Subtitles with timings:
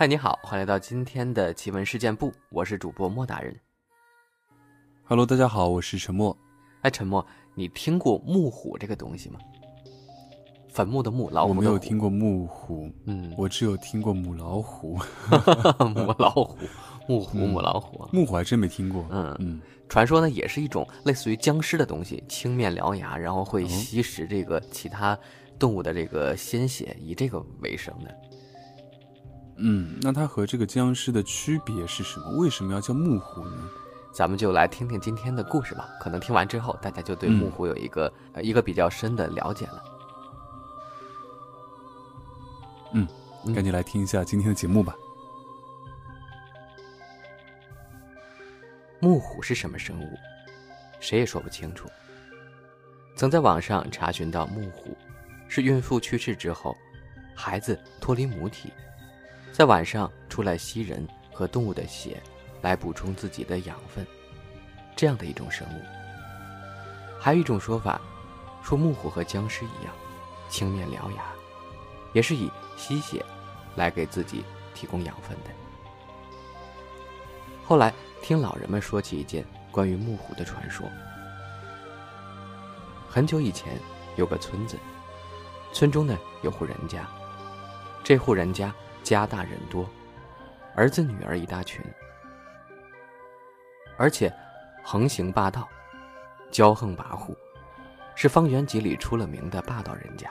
[0.00, 3.52] 嗨，你好，欢迎来到今天的奇闻事件部，我是主播莫大人。
[5.02, 6.38] Hello，大家好，我是陈默。
[6.82, 7.26] 哎，陈默，
[7.56, 9.40] 你听过木虎这个东西吗？
[10.68, 15.00] 坟墓的墓，老虎我没有听过木虎，嗯，我只有听过母老虎。
[15.92, 16.56] 母老虎，
[17.08, 18.08] 木虎，母老虎啊。
[18.12, 19.04] 木虎还真没听过。
[19.10, 25.18] 嗯嗯，传说呢，也是一种类似于僵尸的东西，青面獠牙，然后会哦吸食这个其他
[25.58, 28.16] 动物的这个鲜血，以这个为生的。
[29.58, 32.30] 嗯，那它和这个僵尸的区别是什么？
[32.38, 33.70] 为什么要叫木虎呢？
[34.12, 35.88] 咱们就来听听今天的故事吧。
[36.00, 39.84] 可能听完之后，大家就对嗯木虎有一个、呃一个比较深的了解了。
[42.92, 43.06] 嗯
[43.54, 44.96] 赶紧来听一下今天的节目吧。
[49.00, 50.18] 木虎是什么生物？
[51.00, 51.88] 谁也说不清楚。
[53.14, 54.96] 曾在网上查询到，木虎
[55.48, 56.76] 是孕妇去世之后，
[57.36, 58.72] 孩子脱离母体，
[59.52, 62.22] 在晚上出来吸人和动物的血，
[62.62, 64.06] 来补充自己的养分，
[64.96, 65.82] 这样的一种生物。
[67.18, 68.00] 还有一种说法，
[68.62, 69.92] 说木虎和僵尸一样，
[70.48, 71.24] 青面獠牙，
[72.12, 73.24] 也是以吸血
[73.74, 74.44] 来给自己
[74.74, 75.50] 提供养分的。
[77.64, 80.88] 后来听老人们说起一件关于木虎的传说。
[83.08, 83.78] 很久以前，
[84.16, 84.78] 有个村子，
[85.72, 87.04] 村中呢有户人家，
[88.04, 88.72] 这户人家
[89.08, 89.88] 家大人多，
[90.74, 91.82] 儿子女儿一大群，
[93.96, 94.30] 而且
[94.84, 95.66] 横行霸道，
[96.50, 97.34] 骄横跋扈，
[98.14, 100.30] 是方圆几里出了名的霸道人家。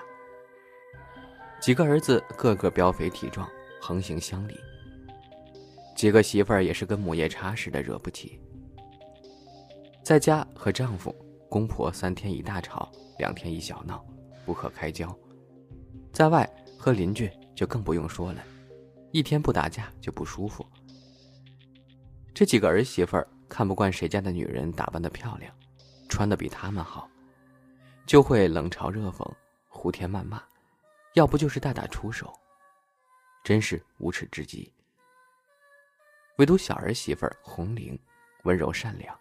[1.59, 3.49] 几个儿子个个膘肥体壮，
[3.81, 4.59] 横行乡里。
[5.95, 8.39] 几个媳妇儿也是跟母夜叉似的，惹不起。
[10.03, 11.15] 在家和丈夫、
[11.49, 14.05] 公婆三天一大吵，两天一小闹，
[14.45, 15.07] 不可开交；
[16.13, 18.43] 在外和邻居就更不用说了，
[19.11, 20.65] 一天不打架就不舒服。
[22.33, 25.53] 这几个儿媳妇儿看不惯谁家的女人打扮的漂亮，
[26.07, 27.09] 穿的比他们好，
[28.05, 29.27] 就会冷嘲热讽、
[29.67, 30.43] 胡添谩骂，
[31.13, 32.31] 要不就是大打出手，
[33.43, 34.71] 真是无耻至极。
[36.37, 37.97] 唯独小儿媳妇儿红玲，
[38.43, 39.17] 温柔善良，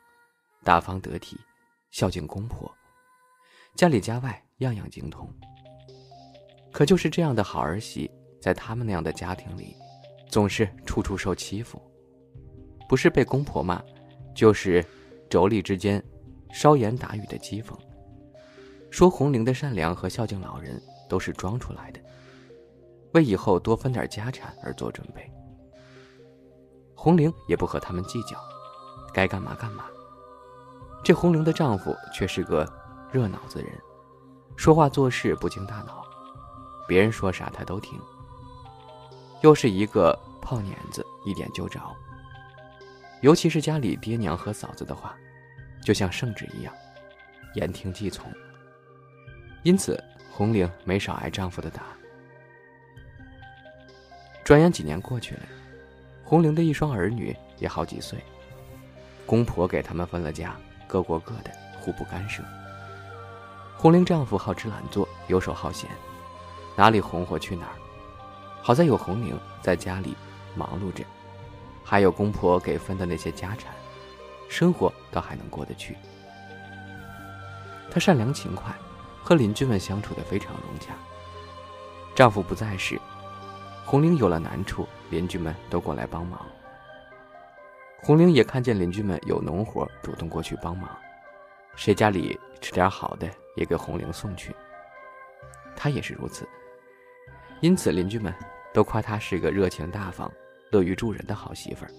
[0.63, 1.41] 大方得体，
[1.91, 2.71] 孝敬公婆，
[3.75, 5.27] 家里家外样样精通。
[6.71, 8.11] 可就是这样的好儿媳，
[8.41, 9.77] 在他们那样的家庭里，
[10.29, 11.81] 总是处处受欺负，
[12.89, 13.83] 不是被公婆骂，
[14.35, 14.85] 就是
[15.29, 16.03] 妯娌之间
[16.53, 17.77] 稍言打语的讥讽，
[18.91, 22.01] 说红玲的善良和孝敬老人都是装出来的，
[23.13, 25.31] 为以后多分点家产而做准备。
[26.95, 28.39] 红玲也不和他们计较，
[29.13, 29.85] 该干嘛干嘛。
[31.05, 32.67] 这红玲的丈夫却是个
[33.13, 33.71] 热脑子人，
[34.57, 36.05] 说话做事不经大脑，
[36.89, 38.01] 别人说啥他都听。
[39.43, 41.81] 又是一个炮碾子，一点就着。
[43.23, 45.17] 尤其是家里爹娘和嫂子的话，
[45.83, 46.75] 就像圣旨一样，
[47.55, 48.31] 言听计从。
[49.63, 51.83] 因此，红玲没少挨丈夫的打。
[54.45, 55.41] 转眼几年过去了。
[56.25, 58.19] 红玲的一双儿女也好几岁，
[59.25, 62.43] 公婆给他们分了家，各过各的，互不干涉。
[63.77, 65.89] 红玲丈夫好吃懒做，游手好闲，
[66.77, 67.77] 哪里红火去哪儿。
[68.67, 70.17] 好在有红玲在家里
[70.57, 71.05] 忙碌着，
[71.85, 73.73] 还有公婆给分的那些家产，
[74.49, 75.97] 生活倒还能过得去。
[77.89, 78.75] 她善良勤快，
[79.23, 80.95] 和邻居们相处的非常融洽。
[82.13, 83.01] 丈夫不在时，
[83.85, 86.45] 红玲有了难处，邻居们都过来帮忙。
[88.03, 90.91] 红玲也看见邻居们有农活，主动过去帮忙。
[91.77, 94.53] 谁家里吃点好的，也给红玲送去。
[95.77, 96.49] 她也是如此，
[97.61, 98.35] 因此邻居们
[98.77, 100.31] 都夸她是个热情大方、
[100.71, 101.91] 乐于助人的好媳妇儿。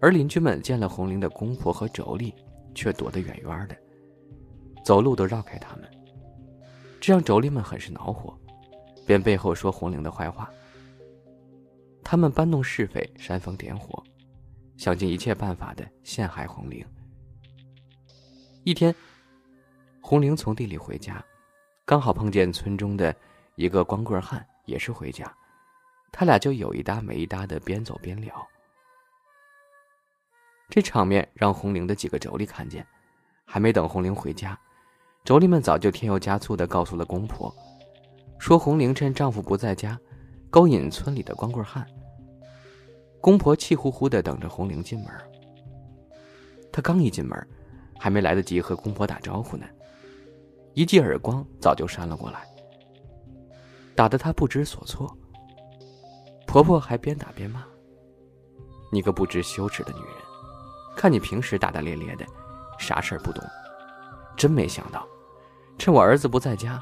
[0.00, 2.32] 而邻居们见了红玲的公婆和妯娌，
[2.74, 3.76] 却躲得远远的，
[4.82, 5.86] 走路都绕开他们，
[6.98, 8.34] 这让妯娌们很是恼火。
[9.04, 10.50] 便背后说红玲的坏话。
[12.02, 14.02] 他们搬弄是非，煽风点火，
[14.78, 16.82] 想尽一切办法的陷害红玲。
[18.64, 18.94] 一天，
[20.00, 21.22] 红玲从地里回家，
[21.84, 23.14] 刚好碰见村中的
[23.56, 25.32] 一个光棍汉，也是回家，
[26.10, 28.46] 他俩就有一搭没一搭的边走边聊。
[30.68, 32.86] 这场面让红玲的几个妯娌看见，
[33.44, 34.58] 还没等红玲回家，
[35.24, 37.54] 妯娌们早就添油加醋的告诉了公婆。
[38.38, 39.98] 说红玲趁丈夫不在家，
[40.50, 41.86] 勾引村里的光棍汉。
[43.20, 45.08] 公婆气呼呼的等着红玲进门。
[46.72, 47.38] 她刚一进门，
[47.98, 49.66] 还没来得及和公婆打招呼呢，
[50.72, 52.48] 一记耳光早就扇了过来，
[53.94, 55.16] 打得她不知所措。
[56.46, 57.64] 婆婆还边打边骂
[58.92, 60.14] ：“你个不知羞耻的女人，
[60.96, 62.26] 看你平时大大咧咧的，
[62.78, 63.42] 啥事儿不懂，
[64.36, 65.06] 真没想到，
[65.78, 66.78] 趁我儿子不在家，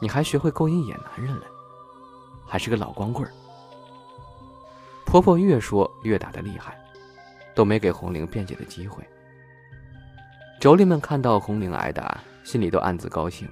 [0.00, 1.44] 你还学会勾引野男人了，
[2.46, 3.30] 还是个老光棍。”
[5.04, 6.78] 婆婆越说越打得厉害，
[7.54, 9.04] 都没给红玲辩解的机会。
[10.60, 13.48] 妯娌们看到红玲挨打，心里都暗自高兴，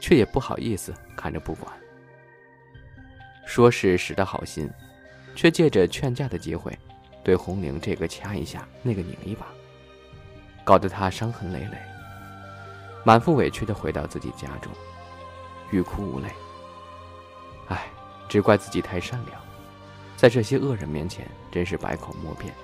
[0.00, 1.72] 却也不好意思看着不管。
[3.46, 4.70] 说是使的好心，
[5.34, 6.76] 却借着劝架的机会，
[7.22, 9.46] 对红玲这个掐一下，那个拧一把，
[10.64, 11.78] 搞得她伤痕累累，
[13.04, 14.72] 满腹委屈的回到自己家中，
[15.70, 16.28] 欲哭无泪。
[17.68, 17.86] 唉，
[18.28, 19.40] 只怪自己太善良。
[20.16, 22.54] 在这些恶人面前，真是百口莫辩。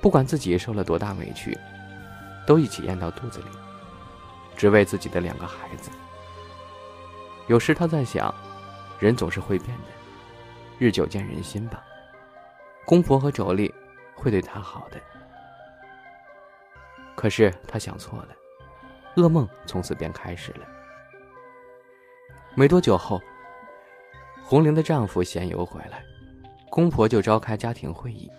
[0.00, 1.56] 不管自己受了多大委屈，
[2.46, 3.46] 都一起咽到肚子里，
[4.56, 5.90] 只为自己的两个孩子。
[7.46, 8.34] 有时他在想，
[8.98, 9.84] 人总是会变的，
[10.78, 11.84] 日久见人心吧。
[12.84, 13.72] 公婆和妯娌
[14.14, 15.00] 会对他好的。
[17.14, 18.28] 可是他想错了，
[19.16, 20.66] 噩梦从此便开始了。
[22.54, 23.20] 没多久后。
[24.42, 26.02] 红玲的丈夫闲游回来，
[26.70, 28.30] 公婆就召开家庭会议，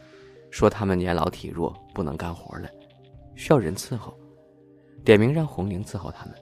[0.50, 2.68] 说他们年老体弱，不能干活了，
[3.36, 4.18] 需要人伺候，
[5.06, 6.34] 点名让红玲伺候他们。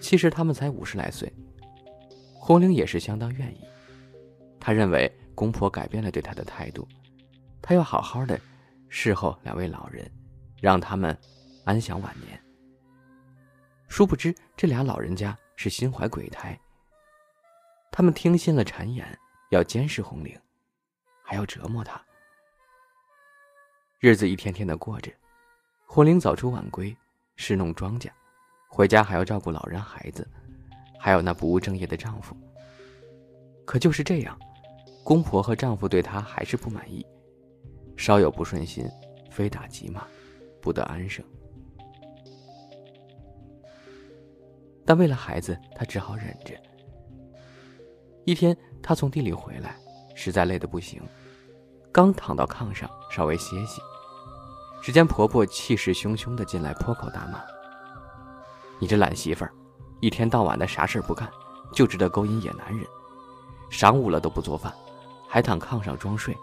[0.00, 1.30] 其实他们才五十来岁，
[2.46, 3.60] 红玲也是相当愿意。
[4.60, 6.86] 她认为公婆改变了对她的态度，
[7.60, 8.40] 她要好好的
[8.88, 10.08] 侍候两位老人，
[10.60, 11.18] 让他们
[11.64, 12.40] 安享晚年。
[13.88, 16.56] 殊不知这俩老人家是心怀鬼胎。
[17.90, 19.18] 他们听信了谗言，
[19.50, 20.38] 要监视红玲，
[21.24, 22.00] 还要折磨她。
[23.98, 25.10] 日子一天天的过着，
[25.84, 26.96] 红玲早出晚归，
[27.34, 28.08] 侍弄庄稼，
[28.68, 30.24] 回家还要照顾老人孩子，
[30.98, 32.36] 还有那不务正业的丈夫。
[33.64, 34.38] 可就是这样，
[35.02, 37.04] 公婆和丈夫对她还是不满意，
[37.96, 38.88] 稍有不顺心，
[39.30, 40.02] 非打即骂，
[40.60, 41.24] 不得安生。
[44.84, 46.54] 但为了孩子，她只好忍着。
[48.24, 49.76] 一天，她从地里回来，
[50.14, 51.02] 实在累得不行，
[51.90, 53.80] 刚躺到炕上稍微歇息，
[54.80, 57.42] 只见婆婆气势汹汹的进来，破口大骂
[58.78, 59.52] ：“你这懒媳妇儿，
[60.00, 61.30] 一天到晚的啥事不干，
[61.72, 62.86] 就知道勾引野男人，
[63.70, 64.72] 晌午了都不做饭，
[65.28, 66.36] 还躺炕上装睡，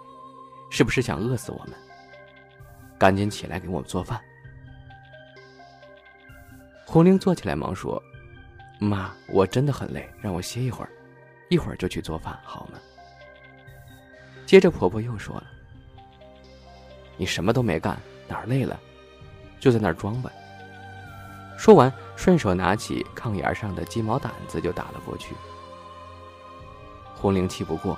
[0.70, 1.74] 是不是想饿死我们？
[2.98, 4.20] 赶紧起来给我们做饭！”
[6.86, 8.02] 红玲坐起来忙说
[8.80, 10.90] ：“妈，我真的很累，让我歇一会儿。”
[11.50, 12.80] 一会儿就去做饭，好吗？
[14.46, 15.46] 接着婆婆又说了
[17.16, 17.96] ：“你什么都没干，
[18.28, 18.80] 哪儿累了，
[19.60, 20.32] 就在那儿装吧。”
[21.58, 25.36] 说完，顺手拿起炕沿上的鸡毛掸子就打了过去。
[27.16, 27.98] 红玲气不过，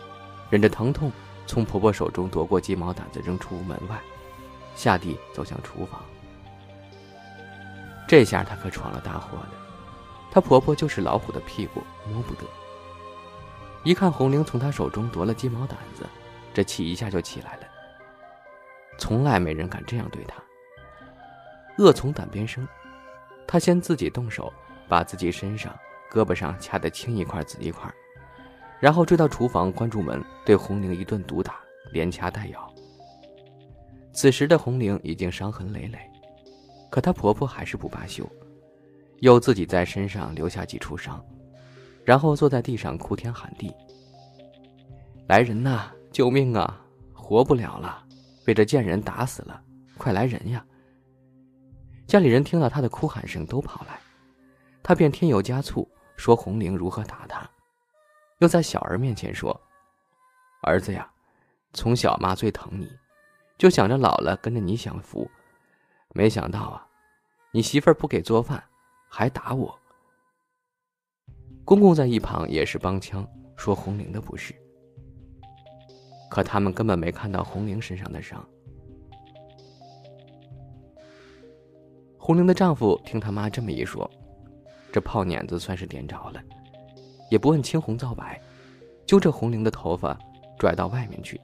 [0.50, 1.12] 忍着疼痛，
[1.46, 4.00] 从婆婆手中夺过鸡毛掸子，扔出门外，
[4.76, 6.02] 下地走向厨房。
[8.08, 9.52] 这下她可闯了大祸了，
[10.32, 12.42] 她婆婆就是老虎的屁股摸不得。
[13.84, 16.08] 一看红玲从他手中夺了鸡毛掸子，
[16.54, 17.64] 这气一下就起来了。
[18.98, 20.36] 从来没人敢这样对他。
[21.78, 22.68] 恶从胆边生，
[23.48, 24.52] 他先自己动手，
[24.88, 25.74] 把自己身上、
[26.12, 27.92] 胳膊上掐得青一块紫一块，
[28.80, 31.56] 然后追到厨房，关住门，对红玲一顿毒打，
[31.92, 32.74] 连掐带咬。
[34.12, 36.00] 此时的红玲已经伤痕累累，
[36.90, 38.30] 可她婆婆还是不罢休，
[39.20, 41.24] 又自己在身上留下几处伤。
[42.04, 43.74] 然后坐在地上哭天喊地
[45.28, 45.92] ：“来人呐！
[46.12, 46.80] 救命啊！
[47.12, 48.04] 活不了了，
[48.46, 49.60] 被这贱人打死了！
[49.98, 50.64] 快来人呀！”
[52.08, 54.00] 家里人听到他的哭喊声，都跑来，
[54.84, 57.50] 他便添油加醋说红玲如何打他，
[58.40, 59.60] 又在小儿面前说
[60.62, 61.12] ：“儿子呀，
[61.74, 62.88] 从小妈最疼你，
[63.58, 65.30] 就想着老了跟着你享福，
[66.14, 66.88] 没想到啊，
[67.52, 68.64] 你媳妇儿不给做饭，
[69.10, 69.80] 还打我。”
[71.66, 74.54] 公公在一旁也是帮腔，说红玲的不是。
[76.30, 78.48] 可他们根本没看到红玲身上的伤。
[82.26, 84.10] 红玲的丈夫听他妈这么一说，
[84.92, 86.42] 这炮碾子算是点着了，
[87.30, 88.42] 也不问青红皂白，
[89.06, 90.18] 揪着红玲的头发
[90.58, 91.40] 拽到外面去，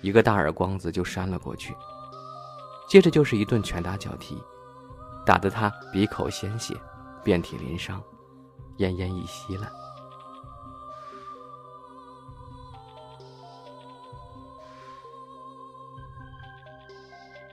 [0.00, 1.72] 一个大耳光子就扇了过去，
[2.88, 4.36] 接着就是一顿拳打脚踢，
[5.24, 6.74] 打得她鼻口鲜血，
[7.22, 8.02] 遍体鳞伤。
[8.78, 9.70] 奄奄一息了。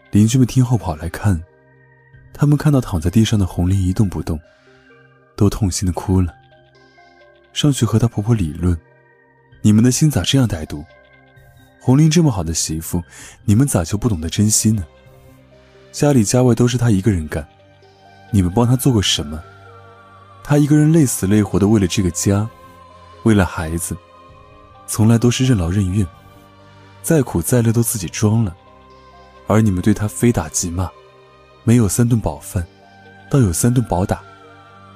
[0.09, 1.39] 邻居们听后跑来看，
[2.39, 4.39] 他们看到躺在地上的红玲一动不动，
[5.35, 6.33] 都痛心的哭了。
[7.51, 8.79] 上去和她婆婆理论，
[9.61, 10.85] 你们的心咋这样歹毒？
[11.81, 13.03] 红玲这么好的媳妇，
[13.43, 14.85] 你们咋就不懂得珍惜呢？
[15.91, 17.45] 家里家外都是她一个人干，
[18.31, 19.43] 你们帮她做过什么？
[20.41, 22.49] 她一个人累死累活的为了这个家，
[23.23, 23.97] 为了孩子，
[24.87, 26.07] 从来都是任劳任怨，
[27.01, 28.55] 再苦再累都自己装了，
[29.45, 30.89] 而你们对她非打即骂，
[31.63, 32.65] 没有三顿饱饭，
[33.29, 34.21] 倒有三顿饱打，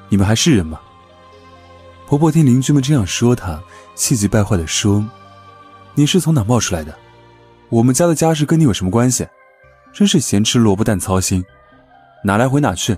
[0.10, 0.79] 你们还是人吗？
[2.08, 3.62] 婆婆听邻居们这样说她，
[3.96, 5.03] 气急败坏地说
[5.96, 6.93] ：“你是从哪冒出来的？
[7.70, 9.27] 我们家的家事跟你有什么关系？
[9.91, 11.43] 真是咸吃萝卜淡操心，
[12.24, 12.98] 哪来回哪去，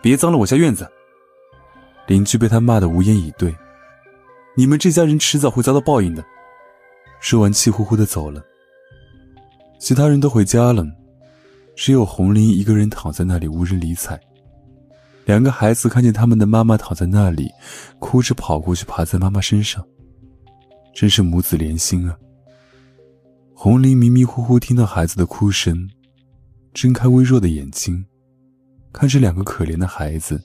[0.00, 0.88] 别脏了我家院子。”
[2.06, 3.54] 邻居被她骂得无言以对。
[4.56, 6.24] 你们这家人迟早会遭到报应的。
[7.20, 8.42] 说完，气呼呼地走了。
[9.78, 10.84] 其他人都回家了，
[11.78, 14.20] 只有红林一个人躺在那里，无人理睬。
[15.24, 17.48] 两个孩子看见他们的妈妈躺在那里，
[18.00, 19.86] 哭着跑过去，爬在妈妈身上。
[20.92, 22.18] 真是母子连心啊！
[23.54, 25.88] 红林迷迷糊糊听到孩子的哭声，
[26.74, 28.04] 睁开微弱的眼睛，
[28.92, 30.42] 看着两个可怜的孩子，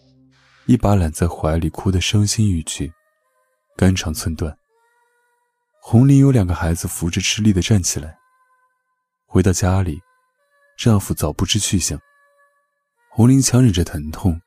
[0.67, 2.87] 一把揽在怀里，哭得伤心欲绝，
[3.75, 4.55] 肝肠寸断。
[5.81, 8.15] 红林有两个孩子扶着吃力的站起来。
[9.25, 9.99] 回到家里，
[10.83, 11.97] 丈夫早不知去向。
[13.09, 14.37] 红玲强忍着疼痛。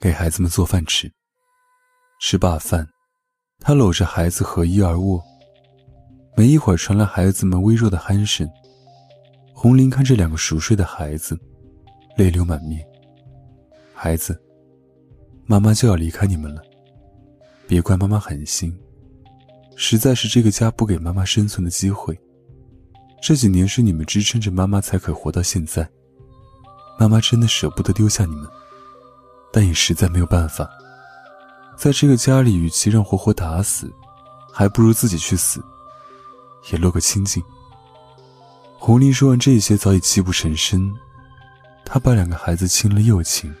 [0.00, 1.08] 给孩子们做饭吃。
[2.20, 2.84] 吃罢饭，
[3.60, 5.22] 他搂着孩子合衣而卧。
[6.36, 8.48] 没一会儿，传来孩子们微弱的鼾声。
[9.54, 11.38] 红玲看着两个熟睡的孩子，
[12.16, 12.84] 泪流满面。
[13.94, 14.40] 孩子，
[15.46, 16.60] 妈妈就要离开你们了，
[17.68, 18.76] 别怪妈妈狠心，
[19.76, 22.18] 实在是这个家不给妈妈生存的机会。
[23.20, 25.88] 这几年是你们支撑着妈妈才可活到现在，
[26.98, 28.48] 妈妈真的舍不得丢下你们。
[29.52, 30.68] 但也实在没有办法，
[31.76, 33.90] 在这个家里，与其让活活打死，
[34.52, 35.60] 还不如自己去死，
[36.70, 37.42] 也落个清净。
[38.78, 40.94] 红林说完这些，早已泣不成声。
[41.84, 43.52] 他把两个孩子亲了又亲，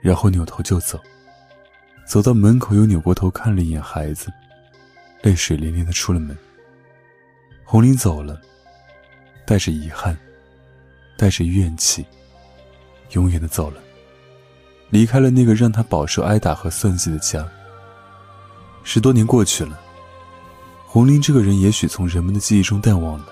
[0.00, 0.98] 然后扭头就走。
[2.06, 4.32] 走到门口，又扭过头看了一眼孩子，
[5.22, 6.36] 泪水连连的出了门。
[7.64, 8.40] 红林走了，
[9.46, 10.16] 带着遗憾，
[11.16, 12.04] 带着怨气，
[13.12, 13.76] 永远的走了。
[14.90, 17.46] 离开了那个让她饱受挨打和算计的家。
[18.82, 19.80] 十多年过去了，
[20.84, 23.26] 红玲这个人也许从人们的记忆中淡忘了，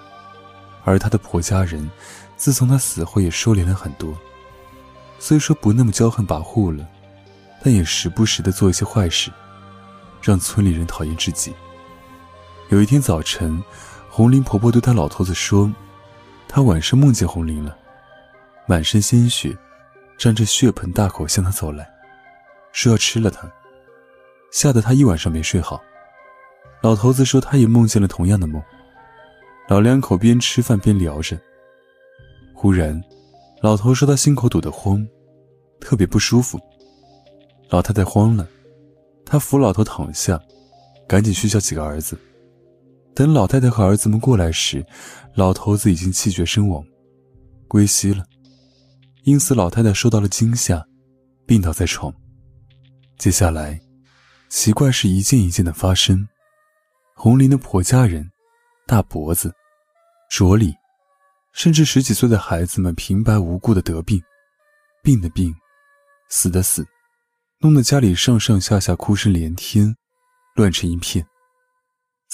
[0.84, 1.90] 而她的婆家人，
[2.36, 4.16] 自从她死后也收敛了很多。
[5.18, 6.86] 虽说不那么骄横跋扈了，
[7.62, 9.30] 但也时不时的做一些坏事，
[10.20, 11.52] 让村里人讨厌至极。
[12.68, 13.62] 有一天早晨，
[14.10, 15.72] 红玲婆婆对她老头子说
[16.54, 17.76] ：“他晚上梦见红玲了，
[18.64, 19.52] 满身鲜血。”
[20.16, 21.84] 沾着血盆大口向他走来，
[22.70, 23.52] 说要吃了他，
[24.52, 25.82] 吓得他一晚上没睡好。
[26.80, 28.62] 老头子说他也梦见了同样的梦。
[29.66, 31.36] 老两口边吃饭边聊着，
[32.54, 33.02] 忽然，
[33.60, 35.04] 老头说他心口堵得慌，
[35.80, 36.56] 特别不舒服。
[37.68, 38.46] 老太太慌了，
[39.26, 40.40] 她扶老头躺下，
[41.08, 42.16] 赶紧去叫几个儿子。
[43.14, 44.84] 等老太太和儿子们过来时，
[45.34, 46.84] 老头子已经气绝身亡，
[47.68, 48.24] 归西了。
[49.22, 50.84] 因此，老太太受到了惊吓，
[51.46, 52.12] 病倒在床。
[53.16, 53.80] 接下来，
[54.48, 56.26] 奇怪事一件一件的发生。
[57.14, 58.28] 红林的婆家人、
[58.86, 59.54] 大伯子、
[60.28, 60.74] 卓里，
[61.52, 64.20] 甚至十几岁的孩子们平白无故的得病，
[65.04, 65.54] 病的病，
[66.28, 66.84] 死的死，
[67.60, 69.94] 弄得家里上上下下哭声连天，
[70.56, 71.24] 乱成一片。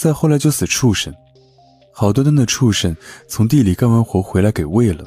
[0.00, 1.14] 再后来就死畜生，
[1.92, 2.96] 好端端的畜生
[3.28, 5.06] 从地里干完活回来给喂了，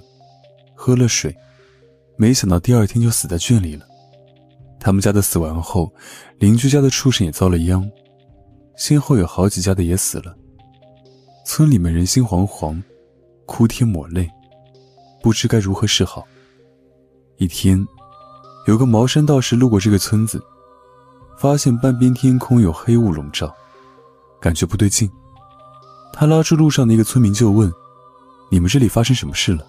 [0.76, 1.36] 喝了水。
[2.16, 3.88] 没想到第二天就死在圈里了。
[4.80, 5.92] 他们家的死完后，
[6.38, 7.90] 邻居家的畜生也遭了殃，
[8.78, 10.36] 先后有好几家的也死了。
[11.44, 12.80] 村里面人心惶惶，
[13.48, 14.30] 哭天抹泪，
[15.24, 16.24] 不知该如何是好。
[17.38, 17.84] 一天，
[18.68, 20.40] 有个茅山道士路过这个村子，
[21.40, 23.52] 发现半边天空有黑雾笼罩，
[24.44, 25.10] 感觉不对劲。
[26.12, 27.72] 他拉住路上的一个村民就问
[28.52, 29.66] ：“你们这里发生什么事了？”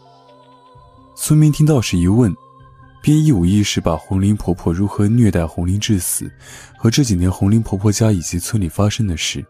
[1.15, 2.35] 村民听道士一问，
[3.01, 6.29] 便一五一十把红林婆婆如何虐待红林致死，
[6.77, 9.47] 和这几年红林婆婆家以及村里发生的事，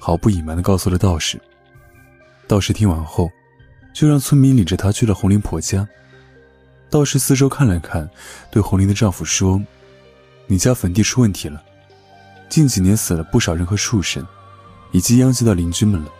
[0.00, 1.40] 毫不隐瞒地告诉了道士。
[2.48, 3.30] 道士听完后，
[3.94, 5.86] 就让村民领着他去了红林婆家。
[6.90, 8.08] 道士四周看了看，
[8.50, 9.62] 对红林的丈夫说
[10.48, 11.62] ：“你家坟地出问题了，
[12.48, 14.26] 近几年死了不少人和畜生，
[14.90, 16.10] 已经殃及到邻居们了。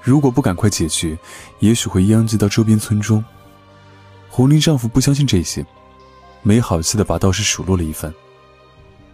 [0.00, 1.18] 如果不赶快解决，
[1.58, 3.24] 也许会殃及到周边村庄。”
[4.30, 5.66] 红林丈夫不相信这些，
[6.42, 8.12] 没好气的把道士数落了一番。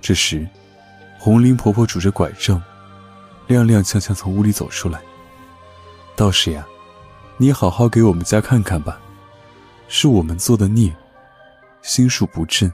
[0.00, 0.46] 这时，
[1.18, 2.62] 红林婆婆拄着拐杖，
[3.48, 5.00] 踉踉跄跄从屋里走出来。
[6.14, 6.66] 道士呀，
[7.38, 9.00] 你好好给我们家看看吧，
[9.88, 10.94] 是我们做的孽，
[11.80, 12.70] 心术不正，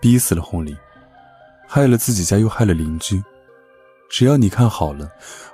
[0.00, 0.76] 逼死了红林，
[1.66, 3.22] 害了自己家又害了邻居。
[4.08, 5.10] 只要你看好了，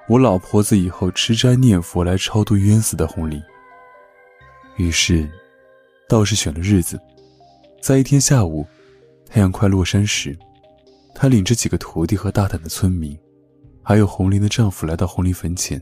[0.09, 3.42] 我老婆子以后吃斋念佛来超度冤死的红林。
[4.76, 5.28] 于是，
[6.09, 7.00] 道士选了日子，
[7.80, 8.66] 在一天下午，
[9.26, 10.37] 太阳快落山时，
[11.14, 13.18] 他领着几个徒弟和大胆的村民，
[13.82, 15.80] 还有红林的丈夫来到红林坟前。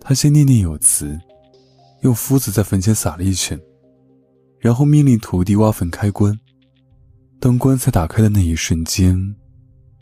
[0.00, 1.18] 他先念念有词，
[2.02, 3.60] 用麸子在坟前撒了一圈，
[4.58, 6.38] 然后命令徒弟挖坟开棺。
[7.38, 9.36] 当棺材打开的那一瞬间，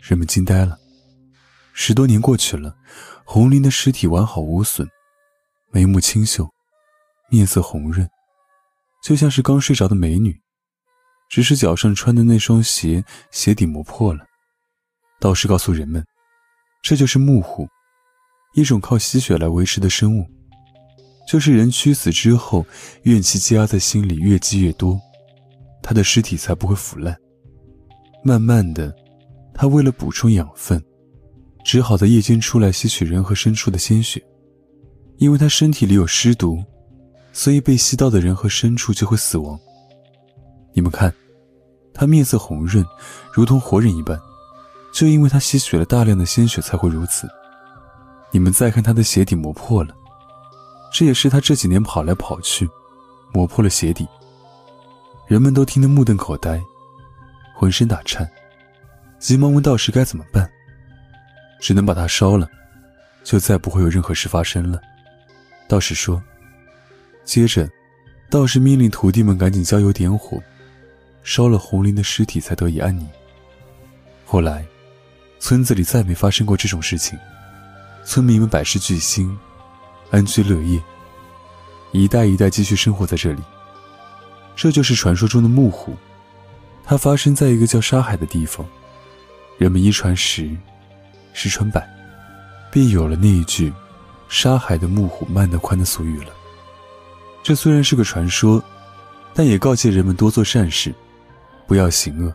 [0.01, 0.79] 人们惊呆了。
[1.77, 2.77] 十多年过去了，
[3.25, 4.89] 红林的尸体完好无损，
[5.73, 6.49] 眉目清秀。
[7.31, 8.09] 面色红润，
[9.03, 10.41] 就像是刚睡着的美女，
[11.29, 14.25] 只是脚上穿的那双鞋鞋底磨破了。
[15.19, 16.05] 道士告诉人们，
[16.81, 17.67] 这就是木虎，
[18.55, 20.25] 一种靠吸血来维持的生物，
[21.27, 22.65] 就是人屈死之后，
[23.03, 25.01] 怨气积压在心里越积越多，
[25.83, 27.17] 他的尸体才不会腐烂。
[28.23, 28.95] 慢慢的，
[29.53, 30.81] 他为了补充养分，
[31.65, 34.23] 只好在夜间出来吸取人和牲畜的鲜血，
[35.17, 36.63] 因为他身体里有尸毒。
[37.37, 39.59] 所以被吸到的人和牲畜就会死亡。
[40.73, 41.13] 你们看，
[41.93, 42.87] 他面色红润，
[43.33, 44.17] 如同活人一般，
[44.95, 47.29] 就因为他吸取了大量的鲜血才会如此。
[48.31, 49.93] 你们再看他的鞋底磨破了，
[50.93, 52.71] 这也是他这几年跑来跑去，
[53.33, 54.07] 磨破了鞋底。
[55.27, 56.63] 人们都听得目瞪口呆，
[57.57, 58.31] 浑身打颤，
[59.19, 60.49] 急忙问道士该怎么办。
[61.65, 62.47] 只能把它烧了，
[63.23, 64.79] 就再不会有任何事发生了。
[65.67, 66.23] 道士说。
[67.25, 67.67] 接着，
[68.29, 70.39] 道士命令徒弟们赶紧浇油点火，
[71.23, 73.09] 烧了红林的尸体，才得以安宁。
[74.27, 74.63] 后来，
[75.39, 77.19] 村子里再没发生过这种事情，
[78.05, 79.35] 村民们百事俱兴，
[80.11, 80.79] 安居乐业，
[81.93, 83.43] 一代一代继续生活在这里。
[84.55, 85.97] 这就是传说中的木虎，
[86.85, 88.67] 它发生在一个叫沙海的地方。
[89.57, 90.55] 人们一传十，
[91.35, 91.87] 十传百，
[92.71, 93.71] 便有了那一句
[94.31, 96.33] “沙海的木虎慢得宽”的俗语了。
[97.43, 98.63] 这虽然是个传说，
[99.35, 100.95] 但也告诫人们多做善事，
[101.67, 102.35] 不要行恶。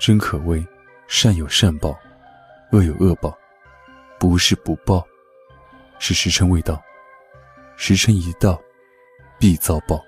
[0.00, 0.66] 真可谓
[1.06, 1.96] 善有善报，
[2.72, 3.32] 恶有恶报，
[4.18, 5.06] 不是不报，
[5.98, 6.82] 是时辰未到。
[7.76, 8.60] 时辰一到，
[9.38, 10.02] 必遭报。